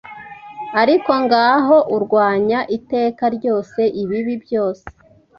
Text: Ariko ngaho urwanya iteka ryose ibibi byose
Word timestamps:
Ariko 0.81 1.11
ngaho 1.23 1.77
urwanya 1.95 2.59
iteka 2.77 3.23
ryose 3.35 3.81
ibibi 4.01 4.33
byose 4.43 4.85